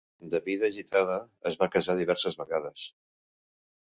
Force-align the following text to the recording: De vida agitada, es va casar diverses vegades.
De 0.35 0.39
vida 0.45 0.69
agitada, 0.71 1.19
es 1.51 1.59
va 1.65 1.69
casar 1.77 1.97
diverses 2.01 2.39
vegades. 2.43 2.89